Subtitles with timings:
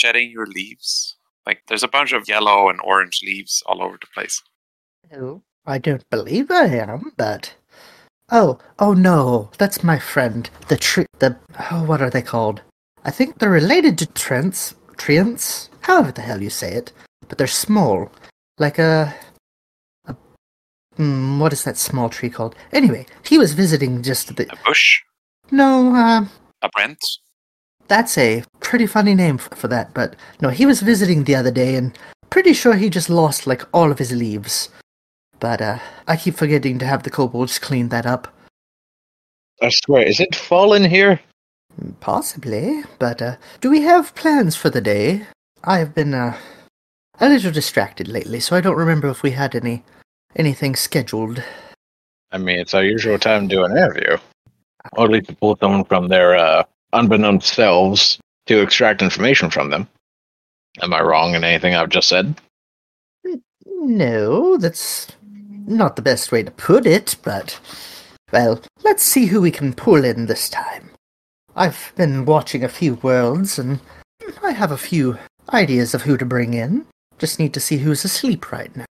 [0.00, 1.16] shedding your leaves?
[1.46, 4.42] Like, there's a bunch of yellow and orange leaves all over the place.
[5.12, 7.54] No, I don't believe I am, but.
[8.30, 10.48] Oh, oh no, that's my friend.
[10.68, 11.06] The tree.
[11.18, 11.36] The.
[11.70, 12.62] Oh, what are they called?
[13.04, 14.74] I think they're related to Trents.
[14.96, 15.70] Trents?
[15.80, 16.92] However the hell you say it.
[17.28, 18.10] But they're small.
[18.58, 19.14] Like a.
[20.06, 20.16] a
[20.98, 22.54] mm, what is that small tree called?
[22.72, 24.46] Anyway, he was visiting just the.
[24.52, 25.00] A bush?
[25.50, 26.24] No, uh,
[26.62, 27.02] A Brent?
[27.90, 31.74] That's a pretty funny name for that, but no, he was visiting the other day
[31.74, 31.98] and
[32.30, 34.68] pretty sure he just lost like all of his leaves.
[35.40, 38.28] But uh I keep forgetting to have the kobolds clean that up.
[39.60, 41.18] I swear, is it fall in here?
[41.98, 45.26] Possibly, but uh do we have plans for the day?
[45.64, 46.38] I've been uh
[47.18, 49.82] a little distracted lately, so I don't remember if we had any
[50.36, 51.42] anything scheduled.
[52.30, 54.16] I mean, it's our usual time to do an interview.
[54.92, 59.70] Or at least to pull someone from their uh, unbeknownst selves to extract information from
[59.70, 59.88] them.
[60.82, 62.34] Am I wrong in anything I've just said?
[63.64, 65.08] No, that's
[65.66, 67.58] not the best way to put it, but
[68.32, 70.90] well, let's see who we can pull in this time.
[71.56, 73.80] I've been watching a few worlds and
[74.42, 75.18] I have a few
[75.52, 76.86] ideas of who to bring in.
[77.18, 78.86] Just need to see who's asleep right now.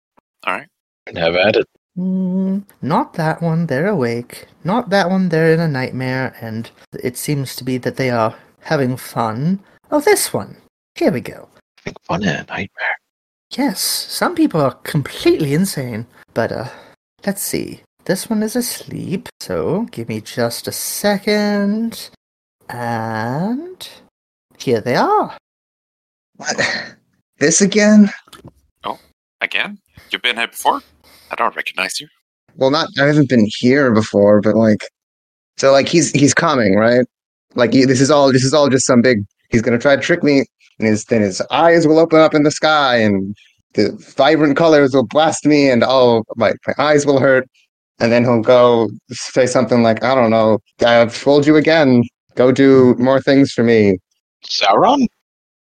[0.46, 0.68] Alright.
[1.14, 1.66] Have at it.
[1.96, 4.46] Mm, not that one, they're awake.
[4.64, 6.70] Not that one, they're in a nightmare, and
[7.02, 9.60] it seems to be that they are having fun.
[9.90, 10.56] Oh, this one.
[10.96, 11.48] Here we go.
[11.82, 12.98] Think fun in a nightmare.
[13.56, 16.06] Yes, some people are completely insane.
[16.32, 16.68] But, uh,
[17.24, 17.82] let's see.
[18.06, 22.10] This one is asleep, so give me just a second.
[22.68, 23.88] And.
[24.58, 25.36] Here they are.
[26.36, 26.56] What?
[27.38, 28.10] This again?
[28.82, 28.98] Oh,
[29.40, 29.78] again?
[30.10, 30.80] You've been here before?
[31.34, 32.06] I don't recognize you.
[32.54, 32.88] Well, not.
[33.00, 34.84] I haven't been here before, but like,
[35.56, 37.04] so like he's he's coming, right?
[37.56, 39.24] Like he, this is all this is all just some big.
[39.50, 40.44] He's gonna try to trick me,
[40.78, 43.36] and his then his eyes will open up in the sky, and
[43.72, 47.48] the vibrant colors will blast me, and oh, my my eyes will hurt,
[47.98, 52.04] and then he'll go say something like, I don't know, I've told you again.
[52.36, 53.98] Go do more things for me.
[54.44, 55.06] Sauron?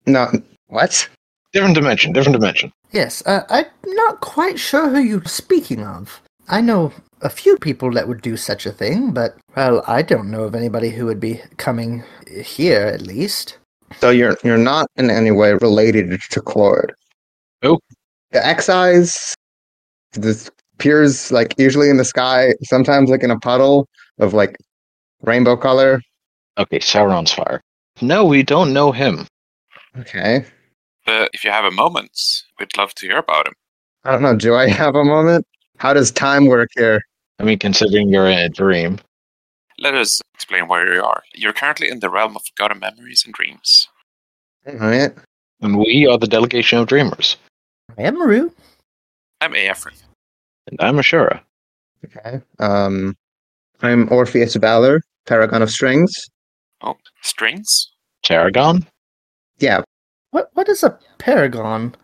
[0.06, 0.30] No,
[0.68, 1.08] what?
[1.52, 2.72] Different dimension, different dimension.
[2.92, 6.22] Yes, uh, I'm not quite sure who you're speaking of.
[6.48, 10.32] I know a few people that would do such a thing, but, well, I don't
[10.32, 13.58] know of anybody who would be coming here, at least.
[13.98, 16.94] So you're you're not in any way related to Clord.
[17.64, 17.80] Who?
[18.32, 19.36] The X eyes.
[20.14, 23.88] This appears like usually in the sky, sometimes like in a puddle
[24.20, 24.56] of like
[25.24, 26.02] rainbow color.
[26.58, 27.62] Okay, Sauron's fire.
[28.02, 29.28] No, we don't know him.
[29.98, 30.46] Okay.
[31.10, 32.12] But if you have a moment,
[32.60, 33.54] we'd love to hear about him.
[34.04, 34.36] I don't know.
[34.36, 35.44] Do I have a moment?
[35.78, 37.02] How does time work here?
[37.40, 39.00] I mean, considering you're in a dream.
[39.80, 41.24] Let us explain where you are.
[41.34, 43.88] You're currently in the realm of forgotten memories and dreams.
[44.68, 45.12] All right.
[45.62, 47.38] And we are the delegation of dreamers.
[47.98, 48.52] I am Maru.
[49.42, 50.00] I'm Aefrin.
[50.68, 51.42] And I'm Ashura.
[52.06, 52.40] Okay.
[52.60, 53.18] Um,
[53.82, 56.14] I'm Orpheus Valor, Paragon of Strings.
[56.82, 57.94] Oh, strings?
[58.24, 58.86] Tarragon?
[59.58, 59.82] Yeah,
[60.32, 61.96] What What is a paragon?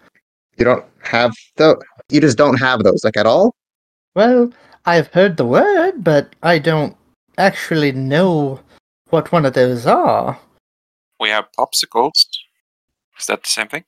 [0.58, 1.75] you don't have the.
[2.09, 3.53] You just don't have those like at all.
[4.16, 4.52] Well,
[4.86, 6.96] I've heard the word, but I don't
[7.38, 8.62] actually know
[9.09, 10.40] what one of those are.
[11.19, 12.25] We have popsicles.
[13.19, 13.84] Is that the same thing?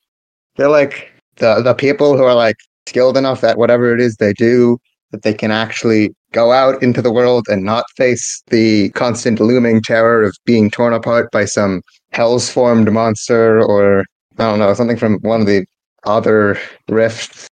[0.55, 4.33] They're like the the people who are like skilled enough at whatever it is they
[4.33, 4.77] do
[5.11, 9.81] that they can actually go out into the world and not face the constant looming
[9.81, 11.81] terror of being torn apart by some
[12.11, 14.03] hell's formed monster or
[14.37, 15.65] I don't know something from one of the
[16.03, 17.47] other rifts.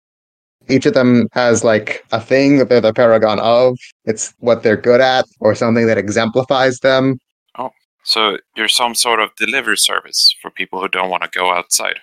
[0.68, 3.78] Each of them has like a thing that they're the paragon of.
[4.04, 7.18] It's what they're good at or something that exemplifies them.
[7.58, 7.70] Oh,
[8.04, 11.98] so you're some sort of delivery service for people who don't want to go outside.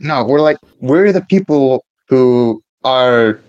[0.00, 3.40] No, we're like we're the people who are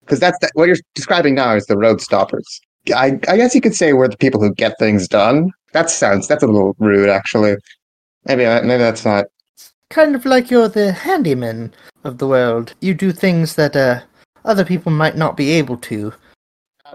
[0.00, 2.60] because that's the, what you're describing now is the road stoppers.
[2.94, 5.50] I, I guess you could say we're the people who get things done.
[5.72, 7.56] That sounds that's a little rude, actually.
[8.24, 9.26] Maybe uh, maybe that's not.
[9.90, 11.72] Kind of like you're the handyman
[12.04, 12.74] of the world.
[12.80, 14.00] You do things that uh,
[14.44, 16.12] other people might not be able to.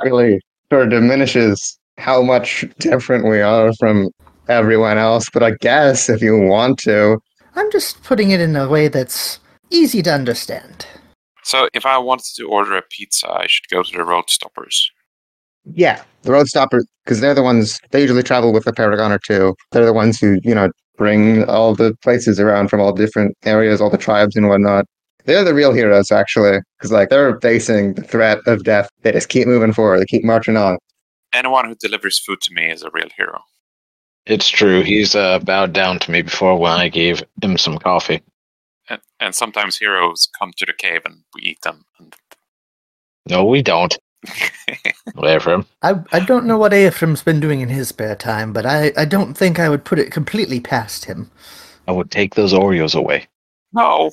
[0.03, 0.39] really
[0.71, 4.09] sort of diminishes how much different we are from
[4.47, 5.29] everyone else.
[5.31, 7.17] But I guess if you want to,
[7.55, 9.39] I'm just putting it in a way that's
[9.69, 10.85] easy to understand.
[11.43, 14.91] So if I wanted to order a pizza, I should go to the road stoppers.
[15.73, 19.19] yeah, the road stoppers because they're the ones they usually travel with a paragon or
[19.19, 19.55] two.
[19.71, 20.71] They're the ones who you know
[21.01, 24.85] bring all the places around from all different areas, all the tribes and whatnot.
[25.25, 28.87] They're the real heroes, actually, because like they're facing the threat of death.
[29.01, 29.99] They just keep moving forward.
[29.99, 30.77] They keep marching on.
[31.33, 33.41] Anyone who delivers food to me is a real hero.
[34.27, 34.83] It's true.
[34.83, 38.21] He's uh, bowed down to me before when I gave him some coffee.
[38.87, 41.83] And, and sometimes heroes come to the cave and we eat them.
[41.97, 42.15] And
[43.27, 43.97] No, we don't.
[45.13, 45.65] Whatever.
[45.81, 49.05] I, I don't know what Ephraim's been doing in his spare time, but I, I
[49.05, 51.29] don't think I would put it completely past him.
[51.87, 53.27] I would take those Oreos away.
[53.73, 54.11] no,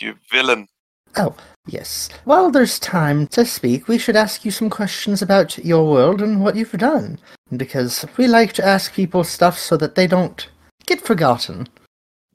[0.00, 0.68] you villain.
[1.16, 1.34] Oh,
[1.66, 2.08] yes.
[2.24, 6.40] While there's time to speak, we should ask you some questions about your world and
[6.40, 7.18] what you've done.
[7.56, 10.48] Because we like to ask people stuff so that they don't
[10.86, 11.68] get forgotten.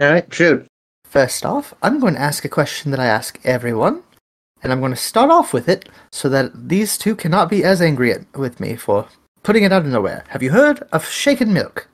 [0.02, 0.66] All right, shoot.
[1.06, 4.02] First off, I'm going to ask a question that I ask everyone,
[4.64, 7.82] and I'm going to start off with it so that these two cannot be as
[7.82, 9.08] angry at, with me for
[9.44, 10.24] putting it out of nowhere.
[10.30, 11.88] Have you heard of shaken milk?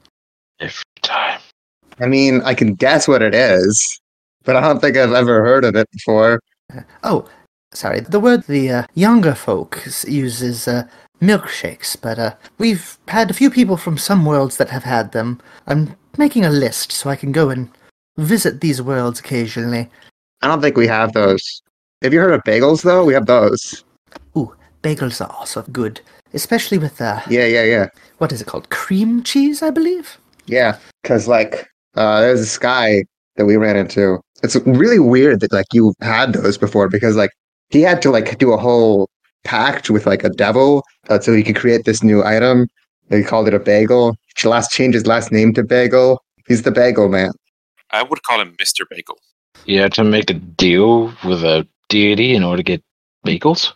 [0.60, 1.39] Every time.
[2.00, 4.00] I mean, I can guess what it is,
[4.44, 6.39] but I don't think I've ever heard of it before.
[7.04, 7.27] Oh,
[7.74, 8.01] sorry.
[8.01, 10.83] The word the uh, younger folk s- uses uh,
[11.19, 15.42] milkshakes, but uh, we've had a few people from some worlds that have had them.
[15.65, 17.69] I'm making a list so I can go and
[18.18, 19.89] visit these worlds occasionally.
[20.44, 21.62] I don't think we have those.
[22.01, 23.04] Have you heard of bagels, though?
[23.04, 23.84] We have those.
[24.38, 26.00] Ooh, bagels are also good,
[26.34, 27.88] especially with uh, Yeah, yeah, yeah.
[28.19, 28.69] what is it called?
[28.69, 30.18] Cream cheese, I believe.
[30.46, 33.04] Yeah, because like uh, there's this guy
[33.36, 34.19] that we ran into.
[34.42, 37.31] It's really weird that like you had those before because like
[37.69, 39.10] he had to like do a whole
[39.44, 42.68] pact with like a devil uh, so he could create this new item.
[43.10, 44.16] They called it a bagel.
[44.38, 46.24] He last changed his last name to Bagel.
[46.48, 47.31] He's the Bagel Man.
[47.92, 48.86] I would call him Mr.
[48.90, 49.18] Bagel.
[49.66, 52.83] You had to make a deal with a deity in order to get
[53.25, 53.74] bagels?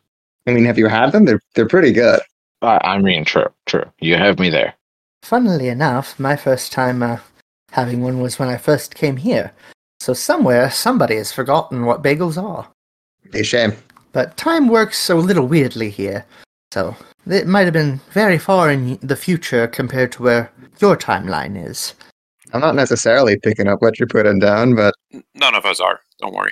[0.48, 1.26] I mean, have you had them?
[1.26, 2.20] They're they're pretty good.
[2.62, 3.86] I, I mean, true, true.
[4.00, 4.74] You have me there.
[5.24, 7.18] Funnily enough, my first time uh,
[7.72, 9.52] having one was when I first came here.
[10.00, 12.70] So somewhere, somebody has forgotten what bagels are.
[13.34, 13.74] A shame.
[14.12, 16.26] But time works a little weirdly here.
[16.74, 16.96] So
[17.26, 21.94] it might have been very far in the future compared to where your timeline is.
[22.52, 24.94] I'm not necessarily picking up what you're putting down, but
[25.36, 26.00] None of us are.
[26.20, 26.52] Don't worry.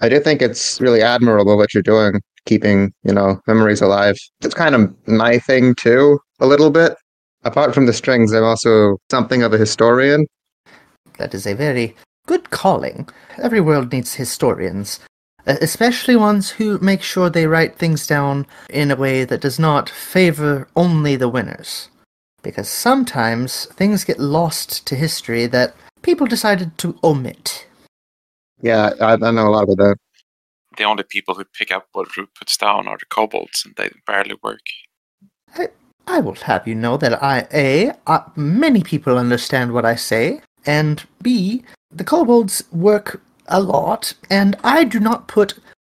[0.00, 4.16] I do think it's really admirable what you're doing, keeping, you know, memories alive.
[4.42, 6.94] It's kind of my thing too, a little bit.
[7.44, 10.26] Apart from the strings, I'm also something of a historian.
[11.18, 11.94] That is a very
[12.26, 13.08] good calling.
[13.42, 14.98] Every world needs historians,
[15.46, 19.90] especially ones who make sure they write things down in a way that does not
[19.90, 21.88] favor only the winners.
[22.42, 27.66] Because sometimes things get lost to history that people decided to omit.
[28.64, 29.96] Yeah, I, I know a lot about that.
[30.78, 33.90] The only people who pick up what Root puts down are the kobolds, and they
[34.06, 34.60] barely work.
[36.06, 40.40] I will have you know that I a uh, many people understand what I say,
[40.66, 45.54] and b the kobolds work a lot, and I do not put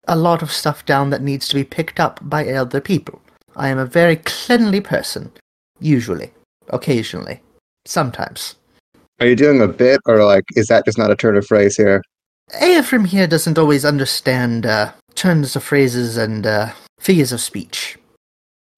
[0.09, 3.21] a lot of stuff down that needs to be picked up by other people.
[3.55, 5.33] I am a very cleanly person,
[5.81, 6.33] usually,
[6.69, 7.41] occasionally,
[7.85, 8.57] sometimes.
[9.21, 11.77] Are you doing a bit, or like, is that just not a turn of phrase
[11.77, 12.03] here?
[12.63, 16.71] Ephraim here doesn't always understand uh, turns of phrases and uh,
[17.01, 17.99] figures of speech.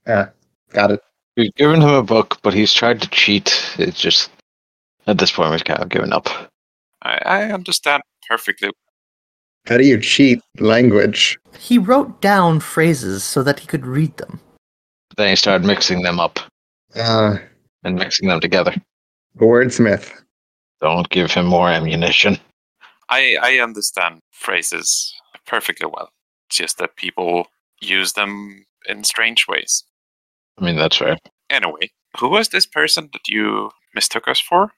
[0.07, 0.31] Yeah,
[0.73, 1.01] got it.
[1.37, 3.75] We've given him a book, but he's tried to cheat.
[3.79, 4.31] It's just,
[5.07, 6.29] at this point, we've kind of given up.
[7.03, 8.71] I, I understand perfectly.
[9.67, 11.39] How do you cheat language?
[11.59, 14.41] He wrote down phrases so that he could read them.
[15.17, 16.39] Then he started mixing them up
[16.97, 17.37] Uh,
[17.85, 18.75] and mixing them together.
[19.37, 20.11] wordsmith.
[20.81, 22.39] Don't give him more ammunition.
[23.09, 25.15] I, I understand phrases
[25.47, 26.11] perfectly well.
[26.49, 27.47] It's just that people
[27.81, 29.85] use them in strange ways.
[30.59, 31.19] I mean, that's right.
[31.51, 34.73] Anyway, who was this person that you mistook us for?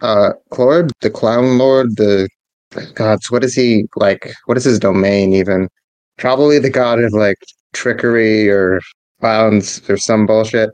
[0.00, 2.28] Uh, Clord, the clown lord, the
[2.94, 3.30] gods.
[3.30, 4.32] What is he like?
[4.46, 5.68] What is his domain even?
[6.16, 7.36] Probably the god of like
[7.72, 8.80] trickery or
[9.20, 10.70] clowns or some bullshit.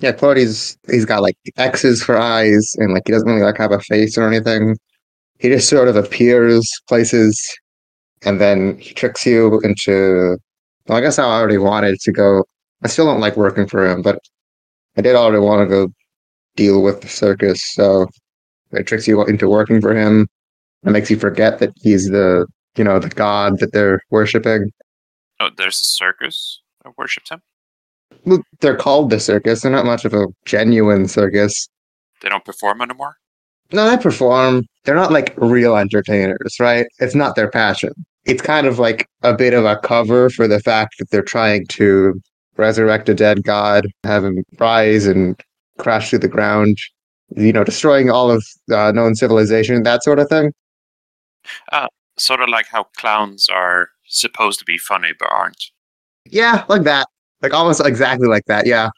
[0.00, 3.58] Yeah, Clord, he's he's got like X's for eyes and like he doesn't really like
[3.58, 4.76] have a face or anything.
[5.38, 7.40] He just sort of appears places
[8.22, 10.38] and then he tricks you into.
[10.86, 12.44] Well, I guess I already wanted to go.
[12.82, 14.18] I still don't like working for him, but
[14.96, 15.92] I did already want to go
[16.56, 17.64] deal with the circus.
[17.74, 18.06] So
[18.72, 20.26] it tricks you into working for him.
[20.84, 24.70] It makes you forget that he's the you know the god that they're worshiping.
[25.40, 27.42] Oh, there's a circus that worships him.
[28.24, 29.62] Well, they're called the circus.
[29.62, 31.68] They're not much of a genuine circus.
[32.22, 33.16] They don't perform anymore.
[33.72, 34.64] No, they perform.
[34.84, 36.86] They're not like real entertainers, right?
[36.98, 37.92] It's not their passion.
[38.24, 41.66] It's kind of like a bit of a cover for the fact that they're trying
[41.68, 42.20] to
[42.56, 45.40] resurrect a dead god, have him rise and
[45.78, 46.78] crash through the ground,
[47.36, 50.52] you know, destroying all of uh, known civilization, that sort of thing.
[52.16, 55.70] Sort of like how clowns are supposed to be funny but aren't.
[56.26, 57.06] Yeah, like that.
[57.42, 58.66] Like almost exactly like that.
[58.66, 58.88] Yeah.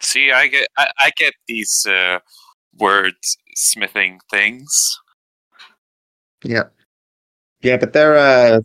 [0.00, 2.18] See, I get I, I get these uh,
[3.58, 4.98] wordsmithing things.
[6.44, 6.64] Yeah.
[7.62, 8.60] Yeah, but they're uh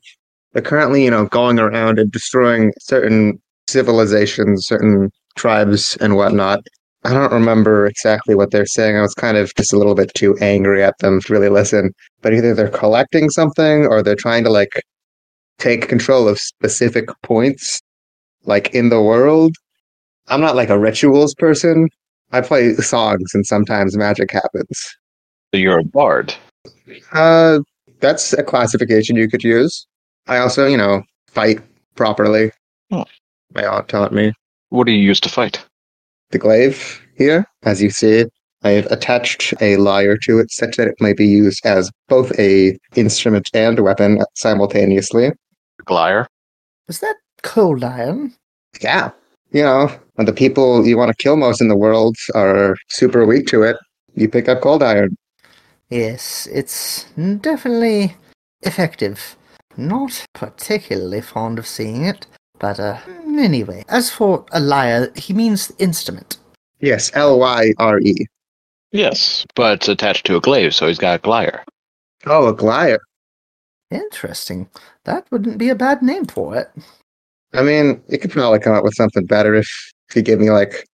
[0.54, 6.60] they're currently, you know, going around and destroying certain civilizations, certain tribes and whatnot.
[7.06, 8.98] I don't remember exactly what they're saying.
[8.98, 11.92] I was kind of just a little bit too angry at them to really listen.
[12.22, 14.82] But either they're collecting something or they're trying to like
[15.58, 17.82] take control of specific points
[18.46, 19.56] like in the world.
[20.28, 21.90] I'm not like a rituals person.
[22.34, 24.98] I play songs and sometimes magic happens.
[25.54, 26.34] So you're a bard.
[27.14, 27.60] Uh
[28.00, 29.88] that's a classification you could use.
[30.28, 31.62] I also, you know, fight
[31.96, 32.52] properly.
[32.92, 33.06] Oh.
[33.56, 34.34] My aunt taught me.
[34.70, 35.64] What do you use to fight?
[36.32, 38.26] The glaive here, as you see,
[38.64, 42.38] I have attached a lyre to it such that it may be used as both
[42.40, 45.32] a instrument and a weapon simultaneously.
[45.86, 46.26] Glire.
[46.88, 48.34] Is that cold iron?
[48.82, 49.12] Yeah.
[49.54, 53.24] You know, when the people you want to kill most in the world are super
[53.24, 53.78] weak to it,
[54.16, 55.16] you pick up cold iron.
[55.92, 57.06] Yes, it's
[57.42, 58.16] definitely
[58.64, 59.36] effective.
[59.78, 62.26] Not particularly fond of seeing it,
[62.58, 63.84] but uh, anyway.
[63.90, 66.38] As for a lyre, he means instrument.
[66.80, 68.26] Yes, L Y R E.
[68.92, 71.62] Yes, but it's attached to a glaive, so he's got a glire.
[72.26, 73.00] Oh, a lyre.
[73.92, 74.70] Interesting.
[75.04, 76.72] That wouldn't be a bad name for it.
[77.54, 79.70] I mean, you could probably come up with something better if,
[80.10, 80.88] if you give me like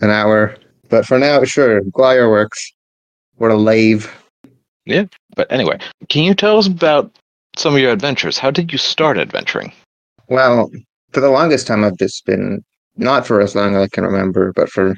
[0.00, 0.56] an hour.
[0.88, 2.72] But for now, sure, Glire works.
[3.38, 4.10] Or a lave.
[4.86, 5.04] Yeah,
[5.34, 7.14] but anyway, can you tell us about
[7.56, 8.38] some of your adventures?
[8.38, 9.72] How did you start adventuring?
[10.28, 10.70] Well,
[11.12, 12.64] for the longest time, I've just been
[12.96, 14.96] not for as long as I can remember, but for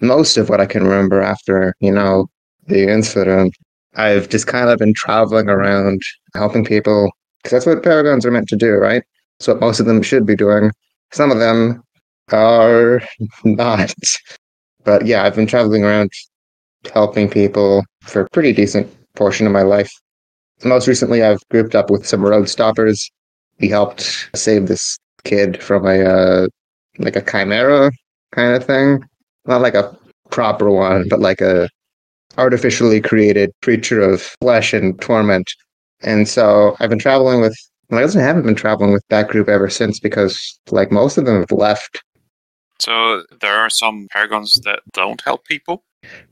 [0.00, 2.28] most of what I can remember after, you know,
[2.66, 3.54] the incident,
[3.96, 6.00] I've just kind of been traveling around
[6.34, 9.02] helping people because that's what paragons are meant to do, right?
[9.44, 10.70] That's what most of them should be doing.
[11.12, 11.82] Some of them
[12.32, 13.02] are
[13.44, 13.92] not.
[14.84, 16.10] But yeah, I've been traveling around
[16.94, 19.92] helping people for a pretty decent portion of my life.
[20.64, 23.10] Most recently, I've grouped up with some road stoppers.
[23.60, 26.48] We helped save this kid from a uh,
[26.98, 27.92] like a chimera
[28.32, 29.04] kind of thing,
[29.44, 29.94] not like a
[30.30, 31.68] proper one, but like a
[32.38, 35.52] artificially created creature of flesh and torment.
[36.00, 37.54] And so I've been traveling with.
[37.90, 41.26] I guess I haven't been traveling with that group ever since because, like, most of
[41.26, 42.02] them have left.
[42.80, 45.84] So there are some paragons that don't help people.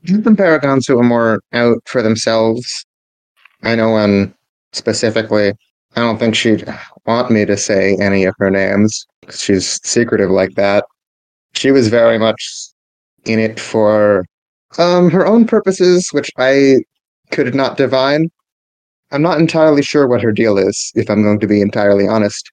[0.03, 2.85] There's some paragons who are more out for themselves.
[3.63, 4.35] I know one
[4.73, 5.53] specifically.
[5.95, 6.67] I don't think she'd
[7.07, 9.07] want me to say any of her names.
[9.31, 10.85] She's secretive like that.
[11.55, 12.43] She was very much
[13.25, 14.25] in it for
[14.79, 16.79] um, her own purposes, which I
[17.31, 18.31] could not divine.
[19.13, 22.51] I'm not entirely sure what her deal is, if I'm going to be entirely honest.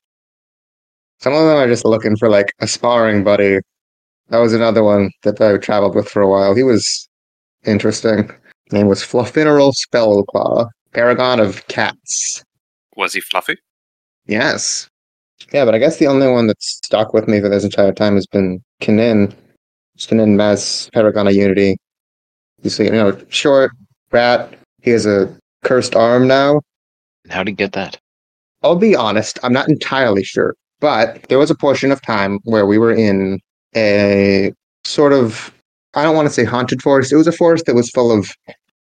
[1.20, 3.60] Some of them are just looking for like a sparring buddy.
[4.28, 6.54] That was another one that I traveled with for a while.
[6.54, 7.08] He was
[7.66, 8.30] interesting.
[8.72, 12.44] Name was Fluffineral Spellclaw, Paragon of Cats.
[12.96, 13.58] Was he fluffy?
[14.28, 14.88] Yes.
[15.54, 18.16] Yeah, but I guess the only one that's stuck with me for this entire time
[18.16, 19.34] has been Kinin.
[19.98, 21.78] Kinin Maz Paragon of Unity.
[22.62, 23.72] You see, you know, short,
[24.12, 24.54] rat.
[24.82, 26.62] He has a cursed arm now.
[27.30, 28.00] How'd he get that?
[28.63, 30.56] I'll be honest, I'm not entirely sure.
[30.80, 33.39] But there was a portion of time where we were in
[33.75, 34.54] a
[34.86, 35.54] sort of,
[35.94, 37.12] I don't want to say haunted forest.
[37.12, 38.32] It was a forest that was full of,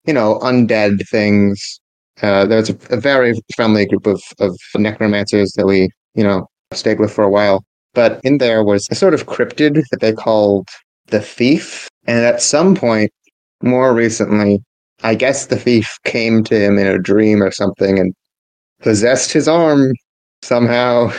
[0.07, 1.81] you know, undead things.
[2.23, 6.47] Uh, there was a, a very friendly group of, of necromancers that we, you know,
[6.73, 7.65] stayed with for a while.
[7.95, 10.69] But in there was a sort of cryptid that they called
[11.07, 11.89] the Thief.
[12.07, 13.11] And at some point,
[13.63, 14.63] more recently,
[15.02, 18.14] I guess the thief came to him in a dream or something and
[18.81, 19.93] possessed his arm
[20.43, 21.12] somehow.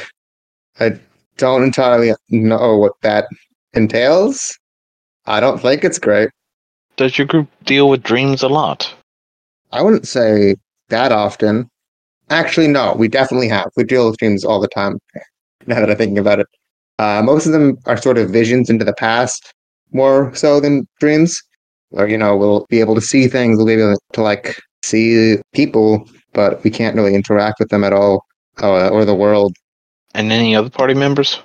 [0.79, 0.99] I
[1.37, 3.27] don't entirely know what that
[3.73, 4.57] entails.
[5.25, 6.29] I don't think it's great.
[6.97, 8.93] Does your group deal with dreams a lot?
[9.71, 10.55] I wouldn't say
[10.89, 11.69] that often.
[12.29, 13.69] Actually, no, we definitely have.
[13.77, 14.99] We deal with dreams all the time.
[15.65, 16.47] Now that I'm thinking about it,
[16.97, 19.53] uh, most of them are sort of visions into the past,
[19.93, 21.41] more so than dreams.
[21.91, 23.57] Or you know, we'll be able to see things.
[23.57, 27.93] We'll be able to like see people, but we can't really interact with them at
[27.93, 28.25] all,
[28.61, 29.55] uh, or the world.
[30.13, 31.39] And any other party members?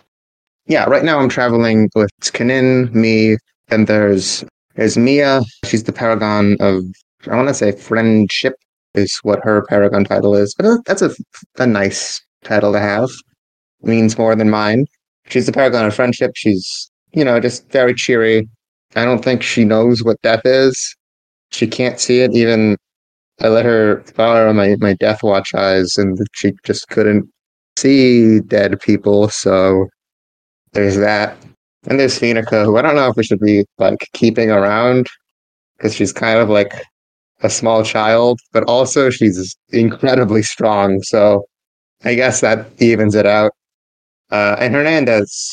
[0.66, 3.36] Yeah, right now I'm traveling with Kanin, me,
[3.68, 4.44] and there's
[4.76, 5.42] there's Mia.
[5.64, 6.82] She's the paragon of
[7.30, 8.54] I want to say friendship
[8.94, 11.10] is what her paragon title is, but that's a
[11.58, 13.10] a nice title to have.
[13.82, 14.86] Means more than mine.
[15.28, 16.32] She's the paragon of friendship.
[16.34, 18.48] She's you know just very cheery.
[18.96, 20.96] I don't think she knows what death is.
[21.52, 22.34] She can't see it.
[22.34, 22.76] Even
[23.40, 27.28] I let her borrow my my death watch eyes, and she just couldn't
[27.76, 29.28] see dead people.
[29.30, 29.88] So
[30.72, 31.36] there's that.
[31.88, 35.08] And there's Phenica, who I don't know if we should be like keeping around.
[35.76, 36.72] because she's kind of like
[37.42, 41.02] a small child, but also she's incredibly strong.
[41.02, 41.44] So
[42.04, 43.52] I guess that evens it out.
[44.30, 45.52] Uh, and Hernandez,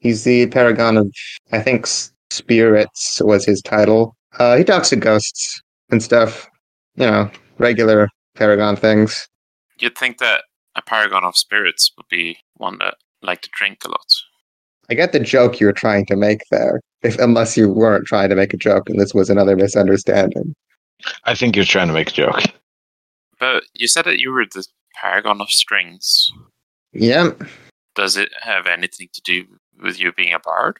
[0.00, 1.12] he's the paragon of,
[1.52, 1.86] I think,
[2.34, 4.16] spirits was his title.
[4.38, 6.48] Uh, he talks to ghosts and stuff,
[6.96, 9.28] you know, regular paragon things.
[9.78, 10.44] You'd think that
[10.76, 14.06] a paragon of spirits would be one that liked to drink a lot.
[14.90, 18.28] I get the joke you were trying to make there, if unless you weren't trying
[18.28, 20.54] to make a joke and this was another misunderstanding.
[21.24, 22.42] I think you're trying to make a joke.
[23.38, 26.30] But you said that you were the paragon of strings.
[26.92, 27.42] Yep.
[27.94, 29.44] Does it have anything to do
[29.82, 30.78] with you being a bard?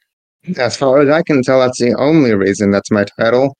[0.56, 3.56] As far as I can tell, that's the only reason that's my title.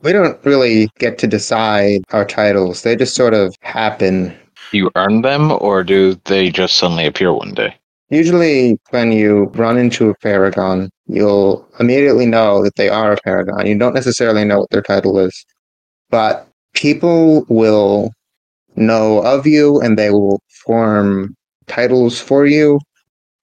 [0.00, 4.36] We don't really get to decide our titles, they just sort of happen.
[4.72, 7.76] You earn them, or do they just suddenly appear one day?
[8.10, 13.66] Usually, when you run into a paragon, you'll immediately know that they are a paragon.
[13.66, 15.44] You don't necessarily know what their title is,
[16.10, 18.12] but people will
[18.76, 21.34] know of you and they will form
[21.66, 22.80] titles for you.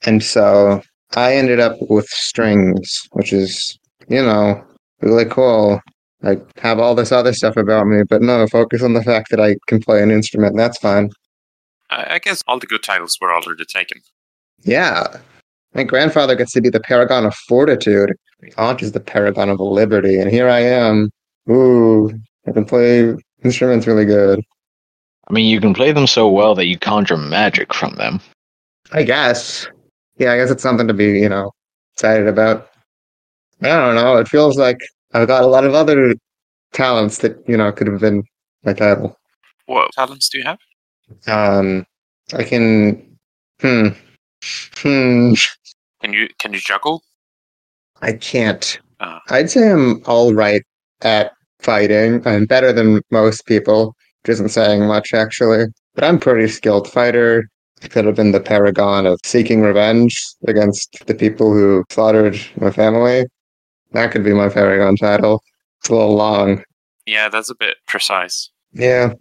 [0.06, 0.82] And so
[1.16, 4.64] I ended up with strings, which is, you know,
[5.02, 5.82] really cool.
[6.24, 9.40] I have all this other stuff about me, but no, focus on the fact that
[9.40, 10.52] I can play an instrument.
[10.52, 11.10] and That's fine.
[11.90, 14.02] I, I guess all the good titles were already taken.
[14.64, 15.18] Yeah.
[15.74, 18.14] My grandfather gets to be the paragon of fortitude.
[18.42, 21.10] My aunt is the paragon of liberty, and here I am.
[21.50, 22.12] Ooh,
[22.48, 24.42] I can play instruments really good.
[25.30, 28.20] I mean, you can play them so well that you conjure magic from them.
[28.92, 29.68] I guess.
[30.20, 31.52] Yeah, I guess it's something to be, you know,
[31.96, 32.70] excited about.
[33.62, 34.18] I don't know.
[34.18, 34.78] It feels like
[35.14, 36.14] I've got a lot of other
[36.74, 38.24] talents that, you know, could have been
[38.64, 39.18] my title.
[39.66, 40.60] What talents do you have?
[41.28, 41.86] Um,
[42.34, 43.18] I can.
[43.62, 43.88] Hmm.
[44.78, 45.34] Hmm.
[46.02, 47.04] Can you can you juggle?
[48.02, 48.80] I can't.
[49.00, 49.22] Ah.
[49.30, 50.64] I'd say I'm all right
[51.02, 52.26] at fighting.
[52.26, 55.66] I'm better than most people, which isn't saying much actually.
[55.96, 57.50] But I'm pretty skilled fighter.
[57.84, 62.72] I could have been the paragon of seeking revenge against the people who slaughtered my
[62.72, 63.26] family.
[63.92, 65.42] That could be my paragon title.
[65.80, 66.64] It's a little long.
[67.06, 68.50] Yeah, that's a bit precise.
[68.74, 69.14] Yeah.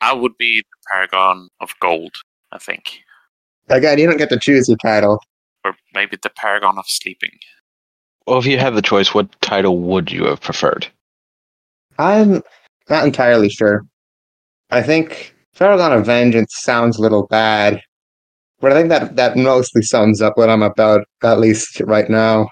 [0.00, 2.12] I would be the paragon of gold,
[2.52, 2.98] I think,
[3.68, 5.18] Again, you don't get to choose your title.
[5.64, 7.36] or maybe the paragon of sleeping.
[8.26, 10.86] Well, if you had the choice, what title would you have preferred?
[11.98, 12.42] I'm
[12.88, 13.82] not entirely sure.
[14.70, 17.80] I think Paragon of Vengeance sounds a little bad,
[18.60, 22.48] but I think that that mostly sums up what I'm about, at least right now.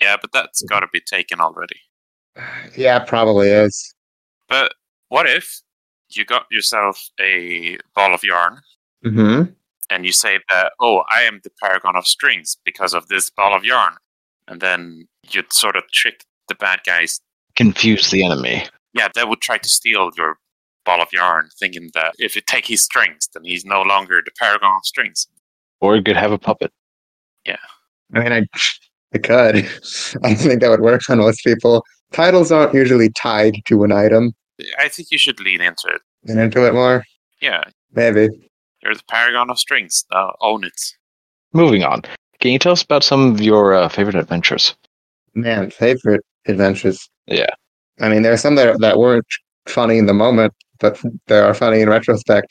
[0.00, 1.76] Yeah, but that's got to be taken already.
[2.76, 3.94] Yeah, probably is.
[4.48, 4.72] But
[5.08, 5.60] what if
[6.10, 8.60] you got yourself a ball of yarn
[9.04, 9.52] Mm-hmm.
[9.90, 13.54] and you say that, oh, I am the paragon of strings because of this ball
[13.54, 13.94] of yarn,
[14.48, 17.20] and then you'd sort of trick the bad guys.
[17.56, 18.66] Confuse the enemy.
[18.94, 20.38] Yeah, they would try to steal your
[20.84, 24.32] ball of yarn, thinking that if you take his strings, then he's no longer the
[24.38, 25.26] paragon of strings.
[25.80, 26.72] Or you could have a puppet.
[27.44, 27.56] Yeah.
[28.14, 28.46] I mean, I,
[29.14, 29.56] I could.
[30.24, 31.84] I don't think that would work on most people.
[32.12, 34.32] Titles aren't usually tied to an item.
[34.78, 36.00] I think you should lean into it.
[36.26, 37.04] And into it more?
[37.40, 37.62] Yeah,
[37.92, 38.28] Maybe.
[38.82, 40.04] you're the paragon of strings.
[40.10, 40.80] Uh, own it.
[41.52, 42.02] Moving on.
[42.40, 44.74] Can you tell us about some of your uh, favorite adventures?
[45.34, 47.08] Man, favorite adventures.
[47.26, 47.50] Yeah.
[48.00, 49.26] I mean, there are some that, that weren't
[49.68, 52.48] funny in the moment, but they are funny in retrospect.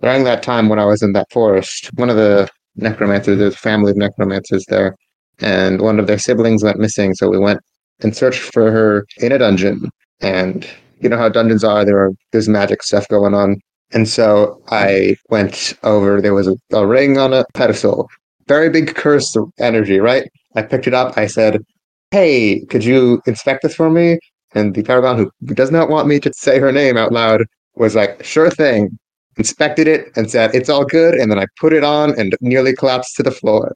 [0.00, 3.58] During that time when I was in that forest, one of the necromancers, there's a
[3.58, 4.96] family of necromancers there,
[5.38, 7.14] and one of their siblings went missing.
[7.14, 7.60] So we went
[8.00, 9.90] and searched for her in a dungeon.
[10.20, 10.66] And
[11.00, 13.60] you know how dungeons are, there are there's magic stuff going on.
[13.92, 18.08] And so I went over, there was a, a ring on a pedestal.
[18.48, 20.28] Very big curse energy, right?
[20.56, 21.16] I picked it up.
[21.16, 21.64] I said,
[22.10, 24.18] Hey, could you inspect this for me?
[24.54, 27.44] And the paragon, who does not want me to say her name out loud,
[27.76, 28.98] was like, Sure thing.
[29.36, 31.14] Inspected it and said, It's all good.
[31.14, 33.74] And then I put it on and nearly collapsed to the floor.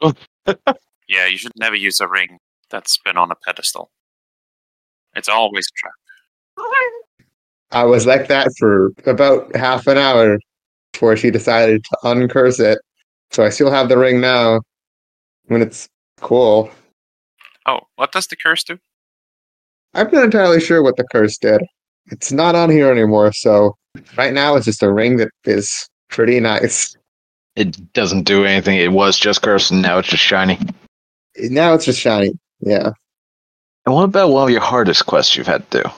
[1.12, 2.38] Yeah, you should never use a ring
[2.70, 3.90] that's been on a pedestal.
[5.14, 5.92] It's always a trap.
[7.70, 10.38] I was like that for about half an hour
[10.92, 12.78] before she decided to uncurse it.
[13.30, 14.62] So I still have the ring now
[15.46, 15.86] when it's
[16.20, 16.70] cool.
[17.66, 18.78] Oh, what does the curse do?
[19.92, 21.60] I'm not entirely sure what the curse did.
[22.06, 23.76] It's not on here anymore, so
[24.16, 26.96] right now it's just a ring that is pretty nice.
[27.56, 28.78] It doesn't do anything.
[28.78, 30.58] It was just cursed, and now it's just shiny.
[31.36, 32.32] Now it's just shiny.
[32.60, 32.90] Yeah.
[33.84, 35.90] And what about one of your hardest quests you've had to do?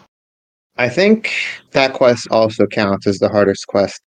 [0.77, 1.33] I think
[1.73, 4.01] that quest also counts as the hardest quest.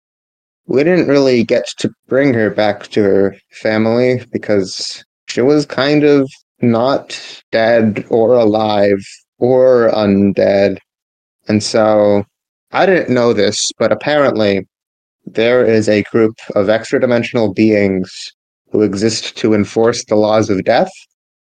[0.68, 6.04] We didn't really get to bring her back to her family because she was kind
[6.04, 6.28] of
[6.62, 9.06] not dead or alive
[9.38, 10.80] or undead.
[11.48, 12.26] And so
[12.76, 14.68] I didn't know this, but apparently
[15.26, 18.34] there is a group of extra dimensional beings
[18.70, 20.92] who exist to enforce the laws of death.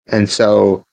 [0.05, 0.85] And so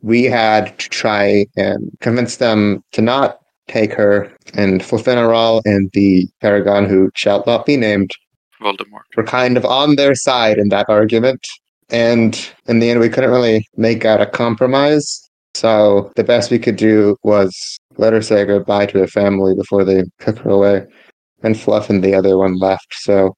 [0.00, 4.32] we had to try and convince them to not take her.
[4.54, 8.12] And Flufeneral and the Paragon, who shall not be named,
[8.62, 9.02] Voldemort.
[9.14, 11.46] were kind of on their side in that argument.
[11.90, 15.28] And in the end, we couldn't really make out a compromise.
[15.52, 19.84] So the best we could do was let her say goodbye to her family before
[19.84, 20.86] they took her away.
[21.42, 22.94] And Fluff and the other one left.
[22.94, 23.34] So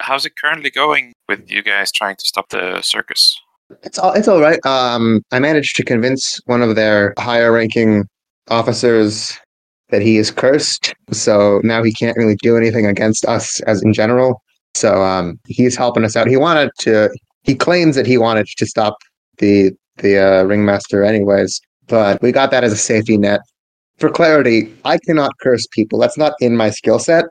[0.00, 3.38] How's it currently going with you guys trying to stop the circus?
[3.82, 4.64] it's all it's all right.
[4.66, 8.04] Um, I managed to convince one of their higher ranking
[8.48, 9.38] officers
[9.90, 10.94] that he is cursed.
[11.12, 14.42] So now he can't really do anything against us as in general.
[14.74, 16.28] So um, he's helping us out.
[16.28, 17.10] He wanted to.
[17.42, 18.96] He claims that he wanted to stop
[19.38, 23.40] the the uh, ringmaster anyways, but we got that as a safety net.
[24.04, 25.98] For clarity, I cannot curse people.
[25.98, 27.24] That's not in my skill set.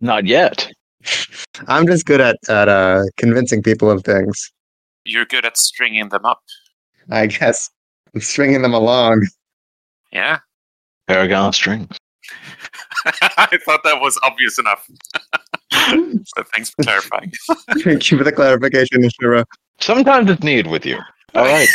[0.00, 0.68] Not yet.
[1.68, 4.50] I'm just good at at uh, convincing people of things.
[5.04, 6.40] You're good at stringing them up.
[7.08, 7.70] I guess
[8.12, 9.28] I'm stringing them along.
[10.12, 10.40] Yeah.
[11.06, 11.96] Paragon strings.
[13.04, 14.90] I thought that was obvious enough.
[15.72, 17.30] so thanks for clarifying.
[17.84, 19.44] Thank you for the clarification, Ishira.
[19.78, 20.98] Sometimes it's needed with you.
[21.36, 21.68] All right.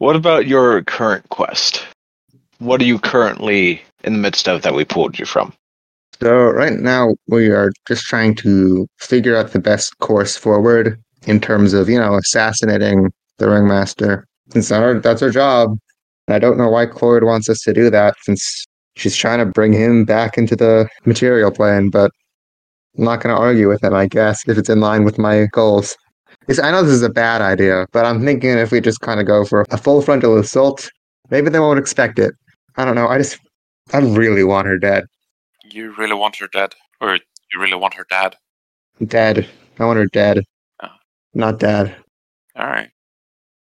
[0.00, 1.84] What about your current quest?
[2.58, 5.52] What are you currently in the midst of that we pulled you from?
[6.22, 11.38] So right now we are just trying to figure out the best course forward in
[11.38, 14.26] terms of, you know, assassinating the ringmaster.
[14.52, 15.78] Since our, that's our job.
[16.26, 18.64] And I don't know why Clord wants us to do that since
[18.96, 22.10] she's trying to bring him back into the material plane, but
[22.96, 25.46] I'm not going to argue with him, I guess, if it's in line with my
[25.52, 25.94] goals.
[26.50, 29.20] It's, I know this is a bad idea, but I'm thinking if we just kind
[29.20, 30.90] of go for a full frontal assault,
[31.30, 32.34] maybe they won't expect it.
[32.76, 33.06] I don't know.
[33.06, 33.38] I just,
[33.92, 35.04] I really want her dead.
[35.70, 36.74] You really want her dead?
[37.00, 38.34] Or you really want her dad?
[39.06, 39.48] Dead.
[39.78, 40.42] I want her dead.
[40.82, 40.88] Oh.
[41.34, 41.94] Not dead.
[42.58, 42.90] Alright.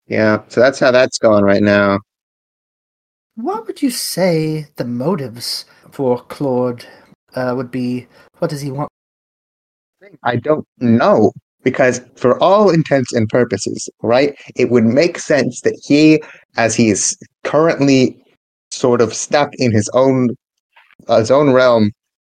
[0.07, 1.99] Yeah, so that's how that's going right now.
[3.35, 6.85] What would you say the motives for Clord
[7.35, 8.07] uh, would be?
[8.37, 8.89] What does he want?
[10.23, 11.33] I don't know
[11.63, 16.21] because for all intents and purposes, right, it would make sense that he,
[16.57, 18.21] as he is currently
[18.71, 20.29] sort of stuck in his own
[21.07, 21.91] uh, his own realm,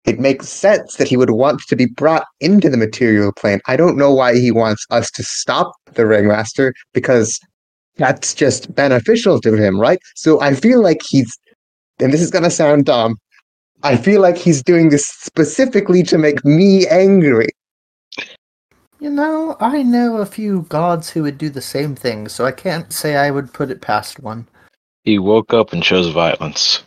[0.05, 3.61] it makes sense that he would want to be brought into the material plane.
[3.67, 7.39] I don't know why he wants us to stop the ringmaster because
[7.97, 9.99] that's just beneficial to him, right?
[10.17, 11.31] So I feel like he's,
[12.01, 13.17] and this is to sound dumb,
[13.85, 17.49] I feel like he's doing this specifically to make me angry.
[19.03, 22.53] You know, I know a few gods who would do the same thing, so I
[22.53, 24.47] can't say I would put it past one.
[25.03, 26.85] He woke up and chose violence.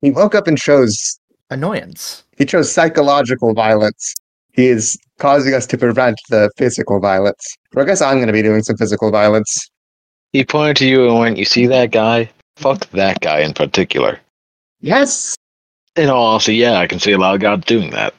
[0.00, 1.20] He woke up and chose
[1.50, 2.24] Annoyance.
[2.38, 4.14] he chose psychological violence.
[4.54, 7.44] He is causing us to prevent the physical violence.
[7.76, 9.68] Or I guess I'm going to be doing some physical violence.
[10.32, 12.30] He pointed to you and went, You see that guy?
[12.56, 14.18] Fuck that guy in particular.
[14.80, 15.36] Yes.
[15.94, 18.14] In all honesty, yeah, I can see a lot of gods doing that.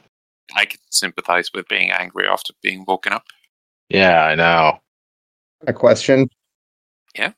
[0.56, 3.24] I can sympathize with being angry after being woken up.
[3.88, 4.78] Yeah, I know.
[5.66, 6.28] A question.
[7.16, 7.32] Yeah.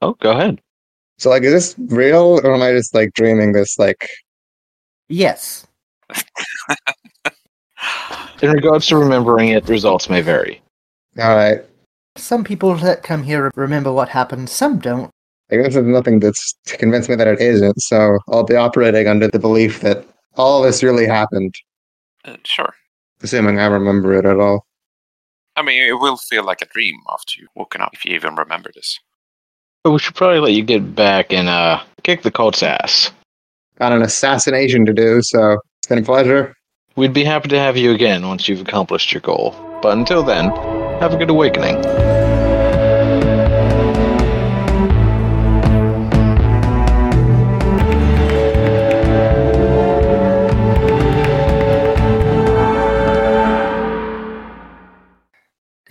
[0.00, 0.60] Oh, go ahead.
[1.18, 3.78] So, like, is this real, or am I just like dreaming this?
[3.78, 4.08] Like,
[5.08, 5.66] Yes.
[8.42, 10.62] In regards to remembering it, results may vary.
[11.18, 11.64] all right.
[12.16, 15.10] Some people that come here remember what happened, some don't.
[15.50, 17.80] I guess there's nothing that's to convince me that it isn't.
[17.80, 20.04] So I'll be operating under the belief that
[20.36, 21.54] all this really happened,
[22.44, 22.74] sure.
[23.22, 24.66] assuming I remember it at all.
[25.56, 28.36] I mean, it will feel like a dream after you've woken up, if you even
[28.36, 28.98] remember this.
[29.82, 33.10] But we should probably let you get back and uh, kick the cult's ass.
[33.78, 36.54] Got an assassination to do, so it's been a pleasure.
[36.96, 39.54] We'd be happy to have you again once you've accomplished your goal.
[39.82, 40.50] But until then,
[41.00, 41.76] have a good awakening.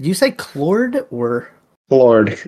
[0.07, 1.49] You say Clord or?
[1.89, 2.39] Clord?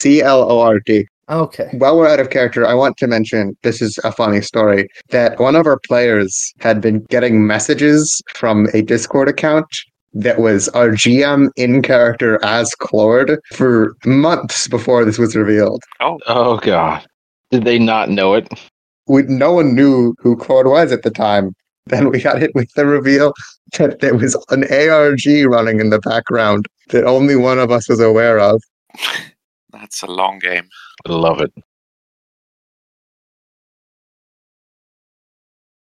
[0.00, 1.06] C L O R D.
[1.28, 1.68] Okay.
[1.78, 5.38] While we're out of character, I want to mention this is a funny story that
[5.38, 9.66] one of our players had been getting messages from a Discord account
[10.12, 15.84] that was our GM in character as Clord for months before this was revealed.
[16.00, 16.18] Oh.
[16.26, 17.06] oh, God.
[17.52, 18.48] Did they not know it?
[19.06, 21.54] We, no one knew who Clord was at the time.
[21.86, 23.32] Then we got hit with the reveal
[23.78, 28.00] that there was an ARG running in the background that only one of us was
[28.00, 28.62] aware of.
[29.72, 30.68] That's a long game.
[31.06, 31.52] I love it.